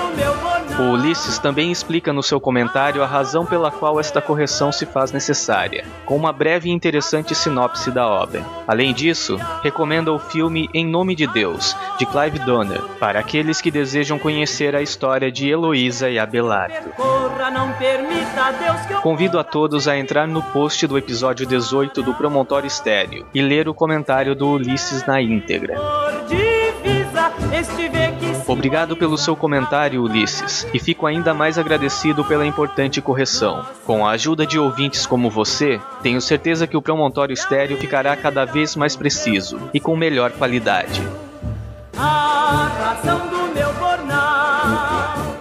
O 0.80 0.92
Ulisses 0.92 1.40
também 1.40 1.72
explica 1.72 2.14
no 2.14 2.22
seu 2.22 2.40
comentário 2.40 3.02
a 3.02 3.08
razão 3.08 3.48
pela 3.48 3.72
qual 3.72 4.00
esta 4.00 4.22
correção 4.22 4.72
se 4.72 4.86
faz 4.86 5.12
necessária, 5.12 5.84
com 6.06 6.16
uma 6.16 6.32
breve 6.32 6.70
e 6.70 6.72
interessante 6.72 7.34
sinopse 7.34 7.90
da 7.90 8.08
obra. 8.08 8.46
Além 8.68 8.94
disso, 8.94 9.40
recomenda 9.64 10.14
o 10.14 10.20
filme 10.20 10.70
Em 10.76 10.86
Nome 10.86 11.16
de 11.16 11.26
Deus, 11.26 11.76
de 11.98 12.06
Clive 12.06 12.38
Donner, 12.40 12.80
para 13.00 13.20
aqueles 13.20 13.60
que 13.60 13.72
desejam 13.72 14.20
conhecer 14.20 14.76
a 14.76 14.82
história 14.82 15.32
de 15.32 15.50
Heloísa 15.50 16.12
e 16.12 16.20
Abelardo. 16.20 16.92
Convido 19.02 19.40
a 19.40 19.44
todos 19.44 19.88
a 19.88 19.98
entrar 19.98 20.28
no 20.28 20.44
post 20.44 20.86
do 20.86 20.96
episódio 20.96 21.48
18 21.48 22.04
do 22.04 22.14
Promontório 22.14 22.68
Estéreo 22.68 23.26
e 23.34 23.42
ler 23.42 23.68
o 23.68 23.74
comentário 23.74 24.36
do 24.36 24.52
Ulisses 24.52 25.04
na 25.08 25.20
íntegra. 25.20 25.76
divisa 26.28 27.32
Obrigado 28.48 28.96
pelo 28.96 29.18
seu 29.18 29.36
comentário, 29.36 30.02
Ulisses, 30.02 30.66
e 30.74 30.80
fico 30.80 31.06
ainda 31.06 31.34
mais 31.34 31.58
agradecido 31.58 32.24
pela 32.24 32.46
importante 32.46 33.02
correção. 33.02 33.66
Com 33.86 34.06
a 34.06 34.12
ajuda 34.12 34.46
de 34.46 34.58
ouvintes 34.58 35.06
como 35.06 35.30
você, 35.30 35.82
tenho 36.02 36.22
certeza 36.22 36.66
que 36.66 36.78
o 36.78 36.82
Promontório 36.82 37.34
Estéreo 37.34 37.78
ficará 37.78 38.16
cada 38.16 38.46
vez 38.46 38.76
mais 38.76 38.96
preciso 38.96 39.60
e 39.74 39.80
com 39.80 39.98
melhor 39.98 40.32
qualidade. 40.32 41.02
a 41.98 42.70
razão 42.80 43.28
do. 43.28 43.37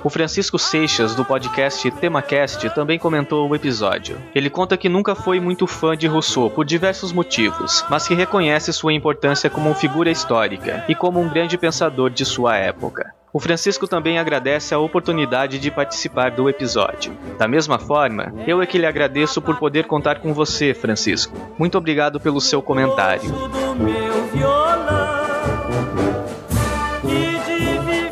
O 0.07 0.09
Francisco 0.09 0.57
Seixas, 0.57 1.17
do 1.17 1.25
podcast 1.25 1.91
TemaCast, 1.91 2.71
também 2.71 2.97
comentou 2.97 3.51
o 3.51 3.57
episódio. 3.57 4.17
Ele 4.33 4.49
conta 4.49 4.77
que 4.77 4.89
nunca 4.89 5.17
foi 5.17 5.41
muito 5.41 5.67
fã 5.67 5.97
de 5.97 6.07
Rousseau 6.07 6.49
por 6.49 6.65
diversos 6.65 7.11
motivos, 7.11 7.85
mas 7.91 8.07
que 8.07 8.15
reconhece 8.15 8.73
sua 8.73 8.93
importância 8.93 9.51
como 9.51 9.75
figura 9.75 10.09
histórica 10.09 10.85
e 10.89 10.95
como 10.95 11.21
um 11.21 11.29
grande 11.29 11.59
pensador 11.59 12.09
de 12.09 12.25
sua 12.25 12.57
época. 12.57 13.13
O 13.33 13.41
Francisco 13.41 13.89
também 13.89 14.17
agradece 14.17 14.73
a 14.73 14.79
oportunidade 14.79 15.59
de 15.59 15.73
participar 15.73 16.31
do 16.31 16.49
episódio. 16.49 17.19
Da 17.37 17.49
mesma 17.49 17.77
forma, 17.77 18.33
eu 18.47 18.63
é 18.63 18.67
que 18.67 18.79
lhe 18.79 18.87
agradeço 18.87 19.43
por 19.43 19.57
poder 19.57 19.87
contar 19.87 20.21
com 20.21 20.33
você, 20.33 20.73
Francisco. 20.73 21.37
Muito 21.59 21.77
obrigado 21.77 22.21
pelo 22.21 22.41
seu 22.41 22.63
comentário. 22.63 23.35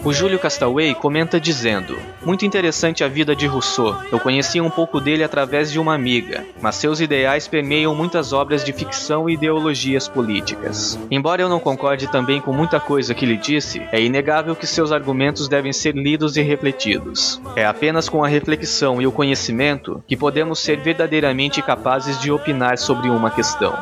O 0.04 0.12
Júlio 0.12 0.38
Castaway 0.38 0.94
comenta 0.94 1.40
dizendo: 1.40 1.98
Muito 2.22 2.44
interessante 2.44 3.02
a 3.02 3.08
vida 3.08 3.34
de 3.34 3.46
Rousseau. 3.46 3.96
Eu 4.12 4.20
conheci 4.20 4.60
um 4.60 4.68
pouco 4.68 5.00
dele 5.00 5.24
através 5.24 5.72
de 5.72 5.80
uma 5.80 5.94
amiga, 5.94 6.44
mas 6.60 6.74
seus 6.74 7.00
ideais 7.00 7.48
permeiam 7.48 7.94
muitas 7.94 8.30
obras 8.34 8.62
de 8.62 8.70
ficção 8.70 9.30
e 9.30 9.32
ideologias 9.32 10.06
políticas. 10.06 10.98
Embora 11.10 11.40
eu 11.40 11.48
não 11.48 11.58
concorde 11.58 12.06
também 12.06 12.38
com 12.38 12.52
muita 12.52 12.78
coisa 12.78 13.14
que 13.14 13.24
ele 13.24 13.38
disse, 13.38 13.80
é 13.90 13.98
inegável 13.98 14.54
que 14.54 14.66
seus 14.66 14.92
argumentos 14.92 15.48
devem 15.48 15.72
ser 15.72 15.94
lidos 15.94 16.36
e 16.36 16.42
refletidos. 16.42 17.40
É 17.56 17.64
apenas 17.64 18.06
com 18.06 18.22
a 18.22 18.28
reflexão 18.28 19.00
e 19.00 19.06
o 19.06 19.12
conhecimento 19.12 20.04
que 20.06 20.18
podemos 20.18 20.58
ser 20.58 20.78
verdadeiramente 20.80 21.62
capazes 21.62 22.20
de 22.20 22.30
opinar 22.30 22.76
sobre 22.76 23.08
uma 23.08 23.30
questão. 23.30 23.74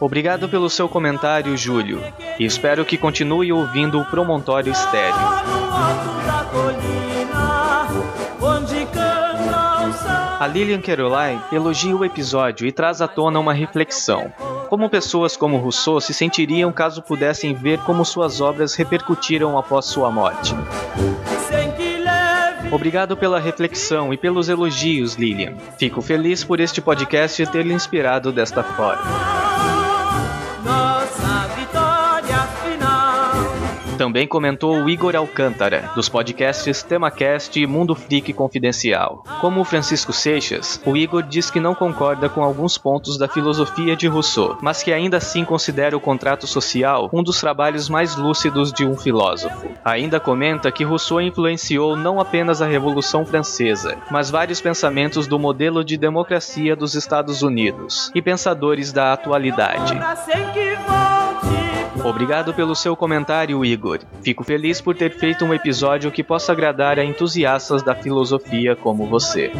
Obrigado 0.00 0.48
pelo 0.48 0.68
seu 0.68 0.88
comentário, 0.88 1.56
Júlio, 1.56 2.02
e 2.38 2.44
espero 2.44 2.84
que 2.84 2.98
continue 2.98 3.52
ouvindo 3.52 4.00
o 4.00 4.04
Promontório 4.04 4.72
Estéreo. 4.72 5.14
A 10.40 10.46
Lilian 10.46 10.80
Caroline 10.80 11.40
elogia 11.52 11.96
o 11.96 12.04
episódio 12.04 12.66
e 12.66 12.72
traz 12.72 13.00
à 13.00 13.08
tona 13.08 13.38
uma 13.38 13.52
reflexão. 13.54 14.32
Como 14.68 14.90
pessoas 14.90 15.36
como 15.36 15.56
Rousseau 15.56 16.00
se 16.00 16.12
sentiriam 16.12 16.72
caso 16.72 17.00
pudessem 17.02 17.54
ver 17.54 17.78
como 17.80 18.04
suas 18.04 18.40
obras 18.40 18.74
repercutiram 18.74 19.56
após 19.56 19.86
sua 19.86 20.10
morte? 20.10 20.54
Obrigado 22.70 23.16
pela 23.16 23.38
reflexão 23.38 24.12
e 24.12 24.16
pelos 24.16 24.48
elogios, 24.48 25.14
Lilian. 25.14 25.54
Fico 25.78 26.02
feliz 26.02 26.42
por 26.42 26.58
este 26.58 26.80
podcast 26.80 27.46
ter 27.46 27.64
lhe 27.64 27.72
inspirado 27.72 28.32
desta 28.32 28.62
forma. 28.62 29.63
Também 33.96 34.26
comentou 34.26 34.76
o 34.76 34.88
Igor 34.90 35.14
Alcântara, 35.14 35.90
dos 35.94 36.08
podcasts 36.08 36.82
TemaCast 36.82 37.60
e 37.60 37.66
Mundo 37.66 37.94
Freak 37.94 38.32
Confidencial. 38.32 39.22
Como 39.40 39.60
o 39.60 39.64
Francisco 39.64 40.12
Seixas, 40.12 40.80
o 40.84 40.96
Igor 40.96 41.22
diz 41.22 41.48
que 41.48 41.60
não 41.60 41.74
concorda 41.74 42.28
com 42.28 42.42
alguns 42.42 42.76
pontos 42.76 43.16
da 43.16 43.28
filosofia 43.28 43.94
de 43.94 44.08
Rousseau, 44.08 44.58
mas 44.60 44.82
que 44.82 44.92
ainda 44.92 45.18
assim 45.18 45.44
considera 45.44 45.96
o 45.96 46.00
contrato 46.00 46.46
social 46.46 47.08
um 47.12 47.22
dos 47.22 47.40
trabalhos 47.40 47.88
mais 47.88 48.16
lúcidos 48.16 48.72
de 48.72 48.84
um 48.84 48.96
filósofo. 48.96 49.68
Ainda 49.84 50.18
comenta 50.18 50.72
que 50.72 50.84
Rousseau 50.84 51.20
influenciou 51.20 51.96
não 51.96 52.18
apenas 52.18 52.60
a 52.60 52.66
Revolução 52.66 53.24
Francesa, 53.24 53.96
mas 54.10 54.28
vários 54.28 54.60
pensamentos 54.60 55.28
do 55.28 55.38
modelo 55.38 55.84
de 55.84 55.96
democracia 55.96 56.74
dos 56.74 56.94
Estados 56.94 57.42
Unidos 57.42 58.10
e 58.14 58.20
pensadores 58.20 58.92
da 58.92 59.12
atualidade. 59.12 59.94
Obrigado 62.04 62.52
pelo 62.52 62.76
seu 62.76 62.94
comentário, 62.94 63.64
Igor. 63.64 64.00
Fico 64.22 64.44
feliz 64.44 64.78
por 64.78 64.94
ter 64.94 65.10
feito 65.16 65.42
um 65.42 65.54
episódio 65.54 66.10
que 66.10 66.22
possa 66.22 66.52
agradar 66.52 66.98
a 66.98 67.04
entusiastas 67.04 67.82
da 67.82 67.94
filosofia 67.94 68.76
como 68.76 69.06
você. 69.06 69.50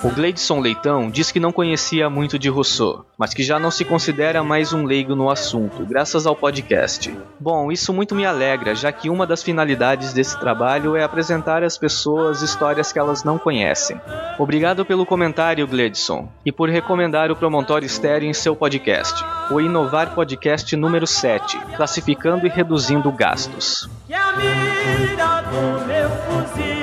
O 0.00 0.10
Gleidson 0.10 0.60
Leitão 0.60 1.10
diz 1.10 1.32
que 1.32 1.40
não 1.40 1.50
conhecia 1.50 2.08
muito 2.08 2.38
de 2.38 2.48
Rousseau, 2.48 3.04
mas 3.18 3.34
que 3.34 3.42
já 3.42 3.58
não 3.58 3.68
se 3.68 3.84
considera 3.84 4.44
mais 4.44 4.72
um 4.72 4.84
leigo 4.84 5.16
no 5.16 5.28
assunto, 5.28 5.84
graças 5.84 6.24
ao 6.24 6.36
podcast. 6.36 7.12
Bom, 7.40 7.72
isso 7.72 7.92
muito 7.92 8.14
me 8.14 8.24
alegra, 8.24 8.76
já 8.76 8.92
que 8.92 9.10
uma 9.10 9.26
das 9.26 9.42
finalidades 9.42 10.12
desse 10.12 10.38
trabalho 10.38 10.94
é 10.94 11.02
apresentar 11.02 11.64
às 11.64 11.76
pessoas 11.76 12.42
histórias 12.42 12.92
que 12.92 12.98
elas 12.98 13.24
não 13.24 13.38
conhecem. 13.38 14.00
Obrigado 14.38 14.84
pelo 14.84 15.04
comentário, 15.04 15.66
Gleidson, 15.66 16.28
e 16.46 16.52
por 16.52 16.68
recomendar 16.68 17.32
o 17.32 17.36
Promontório 17.36 17.86
Estéreo 17.86 18.28
em 18.28 18.32
seu 18.32 18.54
podcast, 18.54 19.24
o 19.50 19.60
Inovar 19.60 20.14
Podcast 20.14 20.76
número 20.76 21.08
7, 21.08 21.58
classificando 21.74 22.46
e 22.46 22.48
reduzindo 22.48 23.10
gastos. 23.10 23.90
Que 24.06 24.14
a 24.14 24.32
mira 24.36 25.42
do 25.42 25.86
meu 25.86 26.08
fuzil 26.08 26.77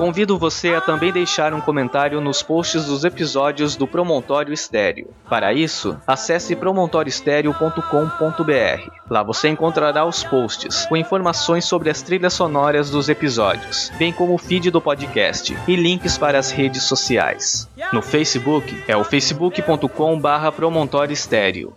Convido 0.00 0.36
você 0.38 0.74
a 0.74 0.80
também 0.80 1.12
deixar 1.12 1.52
um 1.52 1.60
comentário 1.60 2.22
nos 2.22 2.42
posts 2.42 2.86
dos 2.86 3.04
episódios 3.04 3.76
do 3.76 3.86
Promontório 3.86 4.50
Estéreo. 4.50 5.10
Para 5.28 5.52
isso, 5.52 5.94
acesse 6.06 6.56
promontorioestereo.com.br. 6.56 8.90
Lá 9.10 9.22
você 9.22 9.50
encontrará 9.50 10.06
os 10.06 10.24
posts 10.24 10.86
com 10.86 10.96
informações 10.96 11.66
sobre 11.66 11.90
as 11.90 12.00
trilhas 12.00 12.32
sonoras 12.32 12.88
dos 12.88 13.10
episódios, 13.10 13.92
bem 13.98 14.10
como 14.10 14.32
o 14.32 14.38
feed 14.38 14.70
do 14.70 14.80
podcast 14.80 15.54
e 15.68 15.76
links 15.76 16.16
para 16.16 16.38
as 16.38 16.50
redes 16.50 16.84
sociais. 16.84 17.68
No 17.92 18.00
Facebook 18.00 18.82
é 18.88 18.96
o 18.96 19.04
facebook.com/barra 19.04 20.50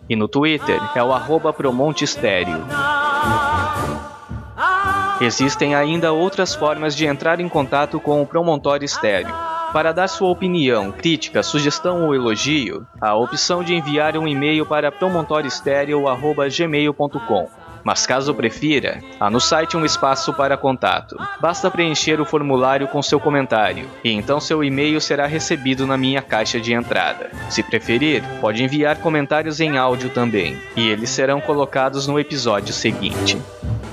e 0.10 0.16
no 0.16 0.30
Twitter 0.30 0.80
é 0.96 1.04
o 1.04 1.12
arroba 1.12 1.52
promontestéreo. 1.52 2.66
Existem 5.24 5.74
ainda 5.74 6.12
outras 6.12 6.54
formas 6.54 6.94
de 6.94 7.06
entrar 7.06 7.40
em 7.40 7.48
contato 7.48 7.98
com 7.98 8.22
o 8.22 8.28
Promontório 8.28 8.84
Estéreo. 8.84 9.34
Para 9.72 9.94
dar 9.94 10.10
sua 10.10 10.28
opinião, 10.28 10.92
crítica, 10.92 11.42
sugestão 11.42 12.06
ou 12.06 12.14
elogio, 12.14 12.86
a 13.00 13.16
opção 13.16 13.64
de 13.64 13.74
enviar 13.74 14.18
um 14.18 14.28
e-mail 14.28 14.66
para 14.66 14.92
promontorioestereo.gmail.com. 14.92 17.50
Mas 17.86 18.06
caso 18.06 18.36
prefira, 18.36 19.02
há 19.18 19.30
no 19.30 19.40
site 19.40 19.78
um 19.78 19.86
espaço 19.86 20.34
para 20.34 20.58
contato. 20.58 21.16
Basta 21.40 21.72
preencher 21.72 22.20
o 22.20 22.26
formulário 22.26 22.90
com 22.90 23.02
seu 23.02 23.18
comentário, 23.18 23.88
e 24.04 24.12
então 24.12 24.42
seu 24.42 24.62
e-mail 24.62 25.00
será 25.00 25.26
recebido 25.26 25.88
na 25.88 25.96
minha 25.96 26.22
caixa 26.22 26.60
de 26.60 26.74
entrada. 26.74 27.32
Se 27.50 27.64
preferir, 27.64 28.22
pode 28.42 28.62
enviar 28.62 28.98
comentários 28.98 29.62
em 29.62 29.78
áudio 29.78 30.10
também, 30.10 30.58
e 30.76 30.90
eles 30.90 31.10
serão 31.10 31.40
colocados 31.40 32.08
no 32.08 32.20
episódio 32.20 32.74
seguinte 32.74 33.42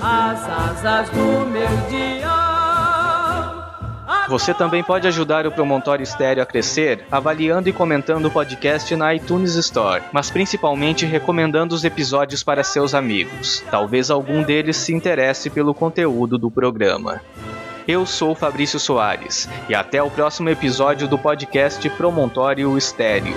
as 0.01 0.49
asas 0.49 1.09
do 1.09 1.45
meu 1.45 1.67
dia. 1.89 2.31
Você 4.27 4.53
também 4.53 4.83
pode 4.83 5.07
ajudar 5.07 5.45
o 5.45 5.51
Promontório 5.51 6.03
Estéreo 6.03 6.41
a 6.41 6.45
crescer 6.45 7.05
avaliando 7.11 7.67
e 7.67 7.73
comentando 7.73 8.25
o 8.25 8.31
podcast 8.31 8.95
na 8.95 9.13
iTunes 9.13 9.55
Store, 9.55 10.01
mas 10.11 10.31
principalmente 10.31 11.05
recomendando 11.05 11.75
os 11.75 11.83
episódios 11.83 12.41
para 12.41 12.63
seus 12.63 12.93
amigos. 12.93 13.63
Talvez 13.69 14.09
algum 14.09 14.41
deles 14.41 14.77
se 14.77 14.93
interesse 14.93 15.49
pelo 15.49 15.73
conteúdo 15.73 16.37
do 16.37 16.49
programa. 16.49 17.21
Eu 17.87 18.05
sou 18.05 18.33
Fabrício 18.33 18.79
Soares 18.79 19.49
e 19.67 19.75
até 19.75 20.01
o 20.01 20.09
próximo 20.09 20.49
episódio 20.49 21.07
do 21.07 21.17
podcast 21.17 21.89
Promontório 21.89 22.77
Estéreo. 22.77 23.35